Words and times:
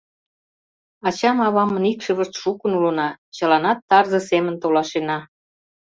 —Ачам-авамын 1.07 1.83
икшывышт 1.91 2.33
шукын 2.41 2.71
улына— 2.77 3.09
чыланат 3.35 3.79
тарзе 3.89 4.19
семын 4.29 4.55
толашена. 4.61 5.17